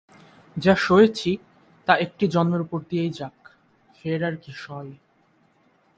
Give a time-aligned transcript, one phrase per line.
[0.57, 1.31] যা সয়েছি
[1.87, 3.37] তা একটা জন্মের উপর দিয়েই যাক,
[3.95, 4.91] ফের আর কি সয়?